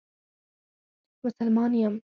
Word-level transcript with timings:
مسلمان 1.25 1.73
یم. 1.81 1.95